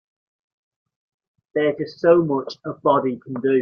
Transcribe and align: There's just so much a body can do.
There's 1.53 1.77
just 1.77 1.99
so 1.99 2.23
much 2.23 2.55
a 2.65 2.73
body 2.73 3.19
can 3.23 3.35
do. 3.35 3.59